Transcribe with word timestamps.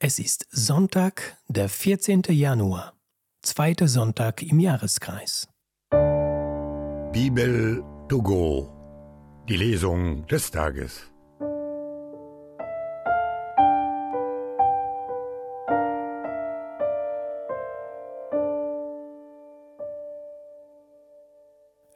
Es 0.00 0.20
ist 0.20 0.46
Sonntag, 0.52 1.36
der 1.48 1.68
14. 1.68 2.22
Januar, 2.28 2.92
zweiter 3.42 3.88
Sonntag 3.88 4.42
im 4.42 4.60
Jahreskreis. 4.60 5.48
Bibel 7.12 7.82
to 8.08 8.22
go. 8.22 8.72
Die 9.48 9.56
Lesung 9.56 10.24
des 10.28 10.52
Tages. 10.52 11.10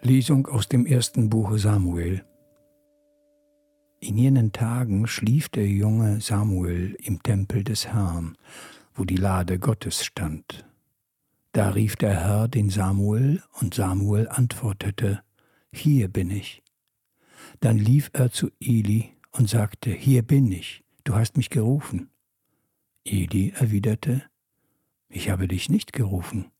Lesung 0.01 0.49
aus 0.49 0.67
dem 0.67 0.87
ersten 0.87 1.31
Buche 1.31 1.57
Samuel. 1.57 2.25
In 4.03 4.19
jenen 4.19 4.51
Tagen 4.51 5.07
schlief 5.07 5.49
der 5.49 5.69
junge 5.69 6.21
Samuel 6.21 6.97
im 7.05 7.23
Tempel 7.23 7.63
des 7.63 7.87
Herrn, 7.87 8.37
wo 8.97 9.05
die 9.05 9.15
Lade 9.15 9.61
Gottes 9.61 10.05
stand. 10.05 10.67
Da 11.53 11.69
rief 11.71 11.95
der 11.95 12.21
Herr 12.21 12.49
den 12.49 12.69
Samuel, 12.69 13.45
und 13.61 13.75
Samuel 13.75 14.29
antwortete, 14.29 15.23
Hier 15.71 16.09
bin 16.09 16.33
ich. 16.33 16.65
Dann 17.61 17.79
lief 17.79 18.11
er 18.13 18.33
zu 18.33 18.51
Eli 18.59 19.11
und 19.31 19.49
sagte, 19.49 19.93
Hier 19.93 20.23
bin 20.23 20.51
ich, 20.51 20.83
du 21.05 21.15
hast 21.15 21.37
mich 21.37 21.49
gerufen. 21.49 22.11
Eli 23.05 23.53
erwiderte, 23.55 24.25
Ich 25.11 25.31
habe 25.31 25.47
dich 25.47 25.69
nicht 25.69 25.93
gerufen, 25.93 26.51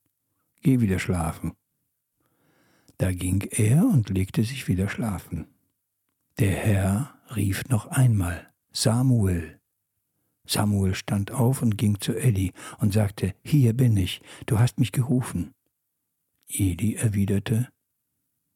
geh 0.61 0.79
wieder 0.79 0.97
schlafen. 0.97 1.51
Da 2.99 3.11
ging 3.11 3.41
er 3.51 3.83
und 3.83 4.09
legte 4.09 4.45
sich 4.45 4.69
wieder 4.69 4.87
schlafen. 4.87 5.52
Der 6.39 6.55
Herr 6.55 7.13
rief 7.35 7.65
noch 7.69 7.87
einmal 7.87 8.51
Samuel. 8.71 9.59
Samuel 10.47 10.95
stand 10.95 11.29
auf 11.29 11.61
und 11.61 11.77
ging 11.77 12.01
zu 12.01 12.13
Eli 12.13 12.53
und 12.79 12.91
sagte, 12.91 13.35
Hier 13.43 13.73
bin 13.73 13.95
ich, 13.97 14.19
du 14.47 14.57
hast 14.57 14.79
mich 14.79 14.91
gerufen. 14.91 15.53
Eli 16.47 16.95
erwiderte, 16.95 17.69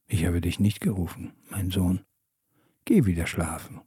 Ich 0.07 0.25
habe 0.25 0.41
dich 0.41 0.59
nicht 0.59 0.81
gerufen, 0.81 1.33
mein 1.51 1.69
Sohn, 1.69 2.01
geh 2.85 3.05
wieder 3.05 3.27
schlafen. 3.27 3.81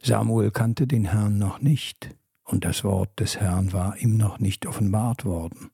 Samuel 0.00 0.52
kannte 0.52 0.86
den 0.86 1.06
Herrn 1.06 1.38
noch 1.38 1.60
nicht, 1.60 2.14
und 2.44 2.64
das 2.64 2.84
Wort 2.84 3.18
des 3.18 3.40
Herrn 3.40 3.72
war 3.72 3.96
ihm 3.96 4.16
noch 4.16 4.38
nicht 4.38 4.66
offenbart 4.66 5.24
worden. 5.24 5.70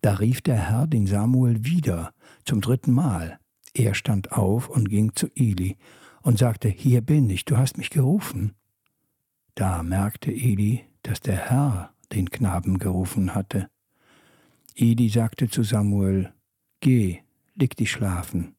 Da 0.00 0.14
rief 0.14 0.40
der 0.40 0.56
Herr 0.56 0.86
den 0.86 1.06
Samuel 1.06 1.66
wieder 1.66 2.14
zum 2.44 2.62
dritten 2.62 2.92
Mal, 2.92 3.38
er 3.74 3.94
stand 3.94 4.32
auf 4.32 4.68
und 4.68 4.88
ging 4.88 5.14
zu 5.14 5.28
Eli 5.34 5.76
und 6.22 6.38
sagte, 6.38 6.68
Hier 6.68 7.00
bin 7.00 7.28
ich, 7.30 7.44
du 7.44 7.56
hast 7.56 7.78
mich 7.78 7.90
gerufen. 7.90 8.54
Da 9.54 9.82
merkte 9.82 10.30
Eli, 10.30 10.84
dass 11.02 11.20
der 11.20 11.50
Herr 11.50 11.94
den 12.12 12.30
Knaben 12.30 12.78
gerufen 12.78 13.34
hatte. 13.34 13.70
Eli 14.76 15.08
sagte 15.08 15.48
zu 15.48 15.62
Samuel, 15.62 16.32
Geh, 16.80 17.20
leg 17.54 17.76
dich 17.76 17.90
schlafen. 17.90 18.54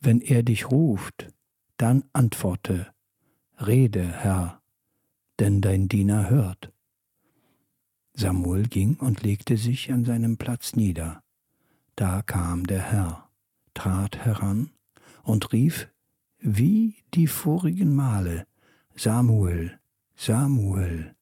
Wenn 0.00 0.20
er 0.20 0.42
dich 0.42 0.70
ruft, 0.70 1.32
dann 1.76 2.04
antworte, 2.12 2.92
Rede, 3.58 4.04
Herr, 4.04 4.60
denn 5.38 5.60
dein 5.60 5.88
Diener 5.88 6.28
hört. 6.28 6.72
Samuel 8.14 8.64
ging 8.64 8.96
und 8.96 9.22
legte 9.22 9.56
sich 9.56 9.90
an 9.92 10.04
seinem 10.04 10.36
Platz 10.36 10.74
nieder. 10.74 11.22
Da 11.96 12.22
kam 12.22 12.66
der 12.66 12.82
Herr 12.82 13.31
trat 13.74 14.18
heran 14.18 14.70
und 15.22 15.52
rief 15.52 15.88
wie 16.38 16.96
die 17.14 17.26
vorigen 17.26 17.94
Male 17.94 18.46
Samuel, 18.94 19.78
Samuel. 20.16 21.14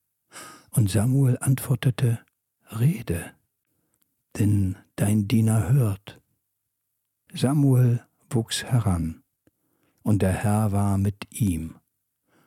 Und 0.71 0.91
Samuel 0.91 1.39
antwortete, 1.41 2.21
Rede, 2.71 3.33
denn 4.39 4.77
dein 4.97 5.29
Diener 5.29 5.73
hört. 5.73 6.21
Samuel 7.33 8.05
wuchs 8.29 8.65
heran, 8.65 9.23
und 10.03 10.23
der 10.23 10.33
Herr 10.33 10.73
war 10.73 10.99
mit 10.99 11.27
ihm 11.31 11.77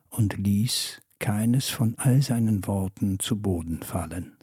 und 0.09 0.38
ließ 0.38 1.02
keines 1.19 1.69
von 1.69 1.96
all 1.97 2.22
seinen 2.22 2.66
Worten 2.68 3.19
zu 3.19 3.42
Boden 3.42 3.81
fallen. 3.81 4.38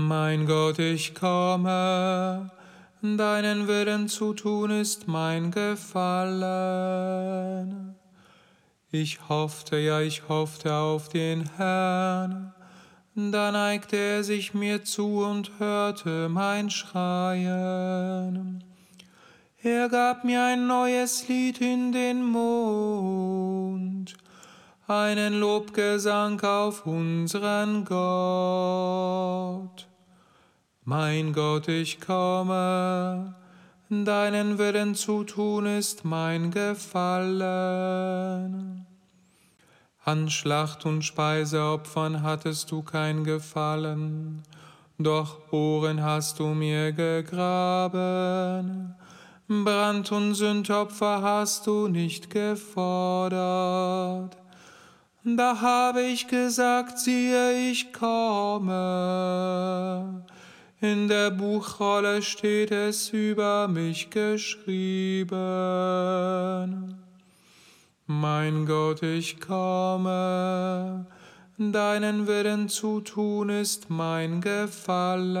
Mein 0.00 0.46
Gott, 0.46 0.78
ich 0.78 1.12
komme, 1.16 2.52
deinen 3.02 3.66
Willen 3.66 4.06
zu 4.06 4.32
tun 4.32 4.70
ist 4.70 5.08
mein 5.08 5.50
Gefallen. 5.50 6.46
Ich 8.92 9.28
hoffte, 9.28 9.76
ja, 9.76 10.00
ich 10.00 10.28
hoffte 10.28 10.72
auf 10.72 11.08
den 11.08 11.50
Herrn, 11.56 12.54
da 13.16 13.50
neigte 13.50 13.96
er 13.96 14.22
sich 14.22 14.54
mir 14.54 14.84
zu 14.84 15.24
und 15.24 15.58
hörte 15.58 16.28
mein 16.28 16.70
Schreien. 16.70 18.62
Er 19.60 19.88
gab 19.88 20.22
mir 20.22 20.44
ein 20.44 20.68
neues 20.68 21.26
Lied 21.26 21.60
in 21.60 21.90
den 21.90 22.24
Mund, 22.24 24.14
einen 24.88 25.38
Lobgesang 25.38 26.40
auf 26.40 26.84
unseren 26.86 27.84
Gott. 27.84 29.86
Mein 30.84 31.34
Gott, 31.34 31.68
ich 31.68 32.00
komme, 32.00 33.34
deinen 33.90 34.56
Willen 34.56 34.94
zu 34.94 35.24
tun 35.24 35.66
ist 35.66 36.06
mein 36.06 36.50
Gefallen. 36.50 37.44
An 40.06 40.30
Schlacht 40.30 40.86
und 40.86 41.02
Speiseopfern 41.02 42.22
hattest 42.22 42.70
du 42.70 42.82
kein 42.82 43.24
Gefallen, 43.24 44.42
doch 44.98 45.52
Ohren 45.52 46.02
hast 46.02 46.38
du 46.38 46.46
mir 46.46 46.92
gegraben. 46.92 48.94
Brand- 49.48 50.12
und 50.12 50.34
Sündopfer 50.34 51.20
hast 51.20 51.66
du 51.66 51.88
nicht 51.88 52.30
gefordert. 52.30 54.38
Da 55.24 55.60
habe 55.60 56.02
ich 56.02 56.28
gesagt, 56.28 56.98
siehe, 56.98 57.70
ich 57.70 57.92
komme 57.92 58.98
in 60.80 61.08
der 61.08 61.32
Buchrolle 61.32 62.22
steht 62.22 62.70
es 62.70 63.08
über 63.10 63.66
mich 63.66 64.10
geschrieben. 64.10 65.34
Mein 68.06 68.64
Gott, 68.64 69.02
ich 69.02 69.40
komme, 69.40 71.04
deinen 71.58 72.28
Willen 72.28 72.68
zu 72.68 73.00
tun 73.00 73.48
ist 73.48 73.90
mein 73.90 74.40
Gefallen. 74.40 75.34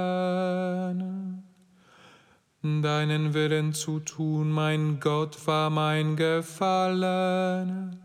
Deinen 2.62 3.32
Willen 3.32 3.72
zu 3.74 4.00
tun, 4.00 4.50
mein 4.50 4.98
Gott, 4.98 5.46
war 5.46 5.70
mein 5.70 6.16
Gefallen, 6.16 8.00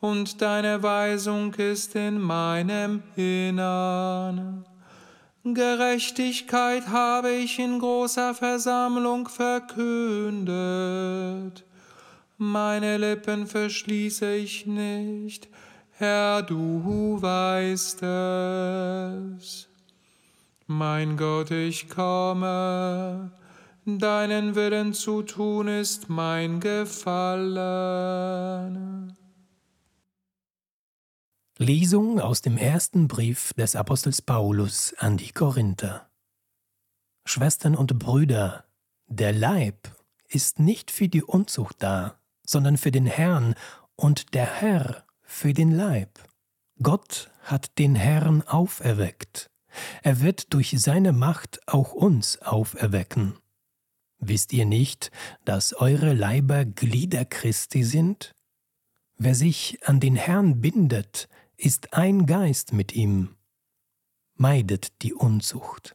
und 0.00 0.40
deine 0.40 0.82
Weisung 0.82 1.54
ist 1.54 1.94
in 1.94 2.18
meinem 2.20 3.02
Innern. 3.16 4.64
Gerechtigkeit 5.44 6.88
habe 6.88 7.30
ich 7.30 7.58
in 7.58 7.78
großer 7.78 8.34
Versammlung 8.34 9.28
verkündet. 9.28 10.50
Meine 12.36 12.98
Lippen 12.98 13.46
verschließe 13.46 14.34
ich 14.34 14.66
nicht, 14.66 15.48
Herr, 15.92 16.42
du 16.42 17.20
weißt 17.20 18.02
es. 18.02 19.68
Mein 20.66 21.16
Gott, 21.16 21.50
ich 21.50 21.88
komme, 21.88 23.30
deinen 23.84 24.54
Willen 24.54 24.92
zu 24.94 25.22
tun 25.22 25.68
ist 25.68 26.08
mein 26.08 26.60
Gefallen. 26.60 27.60
Lesung 31.62 32.20
aus 32.20 32.40
dem 32.40 32.56
ersten 32.56 33.06
Brief 33.06 33.52
des 33.52 33.76
Apostels 33.76 34.22
Paulus 34.22 34.94
an 34.96 35.18
die 35.18 35.30
Korinther. 35.30 36.08
Schwestern 37.26 37.76
und 37.76 37.98
Brüder, 37.98 38.64
der 39.08 39.34
Leib 39.34 39.94
ist 40.26 40.58
nicht 40.58 40.90
für 40.90 41.08
die 41.08 41.22
Unzucht 41.22 41.76
da, 41.80 42.18
sondern 42.46 42.78
für 42.78 42.90
den 42.90 43.04
Herrn 43.04 43.54
und 43.94 44.32
der 44.32 44.46
Herr 44.46 45.04
für 45.20 45.52
den 45.52 45.70
Leib. 45.70 46.18
Gott 46.82 47.30
hat 47.42 47.78
den 47.78 47.94
Herrn 47.94 48.40
auferweckt. 48.40 49.50
Er 50.02 50.20
wird 50.20 50.54
durch 50.54 50.74
seine 50.78 51.12
Macht 51.12 51.60
auch 51.68 51.92
uns 51.92 52.40
auferwecken. 52.40 53.36
Wisst 54.18 54.54
ihr 54.54 54.64
nicht, 54.64 55.10
dass 55.44 55.74
eure 55.74 56.14
Leiber 56.14 56.64
Glieder 56.64 57.26
Christi 57.26 57.84
sind? 57.84 58.34
Wer 59.18 59.34
sich 59.34 59.78
an 59.84 60.00
den 60.00 60.16
Herrn 60.16 60.62
bindet, 60.62 61.28
ist 61.60 61.94
ein 61.94 62.26
Geist 62.26 62.72
mit 62.72 62.94
ihm. 62.94 63.36
Meidet 64.34 65.02
die 65.02 65.12
Unzucht. 65.12 65.94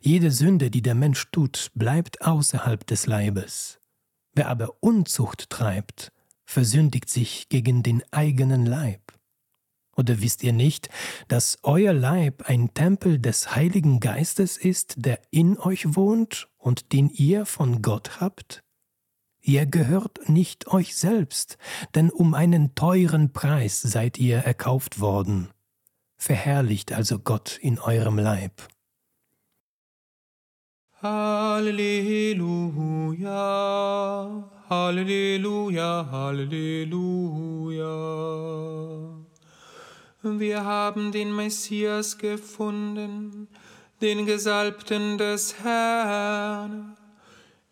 Jede 0.00 0.30
Sünde, 0.30 0.70
die 0.70 0.82
der 0.82 0.94
Mensch 0.94 1.30
tut, 1.30 1.70
bleibt 1.74 2.22
außerhalb 2.22 2.86
des 2.86 3.06
Leibes. 3.06 3.80
Wer 4.32 4.48
aber 4.48 4.82
Unzucht 4.82 5.50
treibt, 5.50 6.12
versündigt 6.44 7.10
sich 7.10 7.48
gegen 7.48 7.82
den 7.82 8.02
eigenen 8.12 8.66
Leib. 8.66 9.00
Oder 9.96 10.20
wisst 10.20 10.42
ihr 10.42 10.52
nicht, 10.52 10.88
dass 11.28 11.58
euer 11.62 11.92
Leib 11.92 12.48
ein 12.48 12.74
Tempel 12.74 13.18
des 13.18 13.54
Heiligen 13.54 14.00
Geistes 14.00 14.56
ist, 14.56 14.94
der 14.96 15.20
in 15.30 15.58
euch 15.58 15.94
wohnt 15.94 16.48
und 16.56 16.92
den 16.92 17.10
ihr 17.10 17.46
von 17.46 17.80
Gott 17.82 18.20
habt? 18.20 18.64
Ihr 19.46 19.66
gehört 19.66 20.30
nicht 20.30 20.68
euch 20.68 20.96
selbst, 20.96 21.58
denn 21.94 22.08
um 22.08 22.32
einen 22.32 22.74
teuren 22.74 23.34
Preis 23.34 23.78
seid 23.82 24.16
ihr 24.16 24.38
erkauft 24.38 25.00
worden. 25.00 25.50
Verherrlicht 26.16 26.92
also 26.92 27.18
Gott 27.18 27.58
in 27.60 27.78
eurem 27.78 28.18
Leib. 28.18 28.66
Halleluja, 31.02 31.60
Halleluja, 34.70 36.08
Halleluja. 36.10 37.84
Wir 40.22 40.64
haben 40.64 41.12
den 41.12 41.36
Messias 41.36 42.16
gefunden, 42.16 43.48
den 44.00 44.24
Gesalbten 44.24 45.18
des 45.18 45.62
Herrn. 45.62 46.96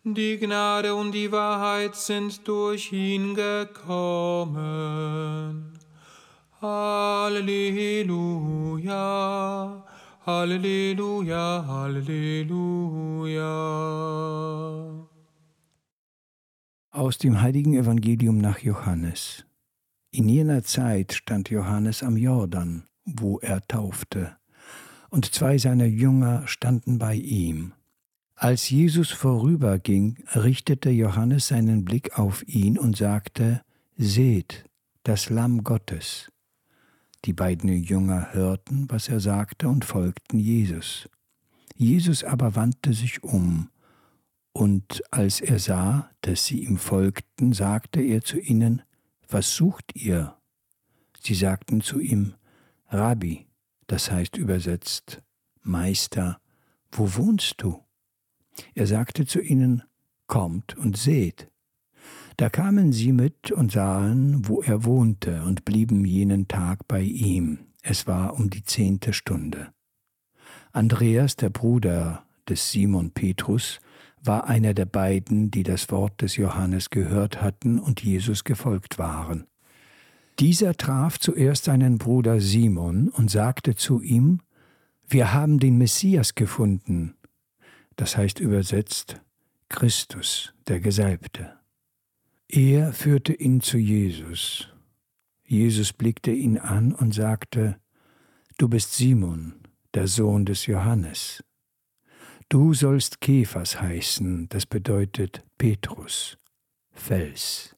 Die 0.04 0.36
Gnade 0.36 0.96
und 0.96 1.12
die 1.12 1.30
Wahrheit 1.30 1.94
sind 1.94 2.48
durch 2.48 2.92
ihn 2.92 3.36
gekommen. 3.36 4.58
Halleluja, 6.60 7.46
Halleluja, 10.26 11.64
Halleluja. 11.68 13.38
Aus 16.90 17.18
dem 17.18 17.40
heiligen 17.40 17.74
Evangelium 17.74 18.38
nach 18.38 18.58
Johannes. 18.58 19.46
In 20.10 20.28
jener 20.28 20.64
Zeit 20.64 21.12
stand 21.12 21.48
Johannes 21.48 22.02
am 22.02 22.16
Jordan, 22.16 22.88
wo 23.04 23.38
er 23.38 23.60
taufte, 23.68 24.36
und 25.10 25.32
zwei 25.32 25.58
seiner 25.58 25.86
Jünger 25.86 26.44
standen 26.48 26.98
bei 26.98 27.14
ihm. 27.14 27.74
Als 28.42 28.70
Jesus 28.70 29.12
vorüberging, 29.12 30.18
richtete 30.34 30.90
Johannes 30.90 31.46
seinen 31.46 31.84
Blick 31.84 32.18
auf 32.18 32.42
ihn 32.48 32.76
und 32.76 32.96
sagte, 32.96 33.62
Seht, 33.96 34.64
das 35.04 35.30
Lamm 35.30 35.62
Gottes. 35.62 36.28
Die 37.24 37.34
beiden 37.34 37.70
Jünger 37.70 38.34
hörten, 38.34 38.90
was 38.90 39.08
er 39.08 39.20
sagte, 39.20 39.68
und 39.68 39.84
folgten 39.84 40.40
Jesus. 40.40 41.08
Jesus 41.76 42.24
aber 42.24 42.56
wandte 42.56 42.94
sich 42.94 43.22
um, 43.22 43.70
und 44.52 45.04
als 45.12 45.40
er 45.40 45.60
sah, 45.60 46.10
dass 46.22 46.44
sie 46.44 46.64
ihm 46.64 46.78
folgten, 46.78 47.52
sagte 47.52 48.00
er 48.00 48.22
zu 48.22 48.40
ihnen, 48.40 48.82
was 49.28 49.54
sucht 49.54 49.94
ihr? 49.94 50.36
Sie 51.20 51.34
sagten 51.34 51.80
zu 51.80 52.00
ihm, 52.00 52.34
Rabbi, 52.88 53.46
das 53.86 54.10
heißt 54.10 54.36
übersetzt, 54.36 55.22
Meister, 55.62 56.40
wo 56.90 57.14
wohnst 57.14 57.62
du? 57.62 57.84
Er 58.74 58.86
sagte 58.86 59.26
zu 59.26 59.40
ihnen, 59.40 59.82
Kommt 60.26 60.76
und 60.78 60.96
seht. 60.96 61.50
Da 62.38 62.48
kamen 62.48 62.92
sie 62.92 63.12
mit 63.12 63.50
und 63.52 63.72
sahen, 63.72 64.48
wo 64.48 64.62
er 64.62 64.84
wohnte, 64.84 65.42
und 65.42 65.64
blieben 65.64 66.04
jenen 66.04 66.48
Tag 66.48 66.88
bei 66.88 67.02
ihm. 67.02 67.58
Es 67.82 68.06
war 68.06 68.34
um 68.34 68.48
die 68.48 68.64
zehnte 68.64 69.12
Stunde. 69.12 69.72
Andreas, 70.72 71.36
der 71.36 71.50
Bruder 71.50 72.24
des 72.48 72.70
Simon 72.70 73.10
Petrus, 73.10 73.80
war 74.24 74.46
einer 74.46 74.72
der 74.72 74.86
beiden, 74.86 75.50
die 75.50 75.64
das 75.64 75.90
Wort 75.90 76.22
des 76.22 76.36
Johannes 76.36 76.90
gehört 76.90 77.42
hatten 77.42 77.78
und 77.78 78.02
Jesus 78.02 78.44
gefolgt 78.44 78.98
waren. 78.98 79.46
Dieser 80.38 80.76
traf 80.76 81.18
zuerst 81.18 81.64
seinen 81.64 81.98
Bruder 81.98 82.40
Simon 82.40 83.08
und 83.08 83.30
sagte 83.30 83.74
zu 83.74 84.00
ihm, 84.00 84.40
Wir 85.06 85.34
haben 85.34 85.58
den 85.58 85.76
Messias 85.76 86.34
gefunden, 86.34 87.14
das 88.02 88.16
heißt 88.16 88.40
übersetzt 88.40 89.20
Christus, 89.68 90.52
der 90.66 90.80
Gesalbte. 90.80 91.56
Er 92.48 92.92
führte 92.92 93.32
ihn 93.32 93.60
zu 93.60 93.78
Jesus. 93.78 94.66
Jesus 95.44 95.92
blickte 95.92 96.32
ihn 96.32 96.58
an 96.58 96.92
und 96.92 97.14
sagte, 97.14 97.76
Du 98.58 98.66
bist 98.68 98.94
Simon, 98.94 99.54
der 99.94 100.08
Sohn 100.08 100.44
des 100.44 100.66
Johannes. 100.66 101.44
Du 102.48 102.74
sollst 102.74 103.20
Kephas 103.20 103.80
heißen, 103.80 104.48
das 104.48 104.66
bedeutet 104.66 105.44
Petrus, 105.56 106.36
Fels. 106.90 107.76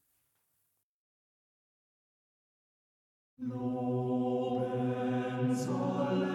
Loben 3.37 4.75
soll 5.55 6.34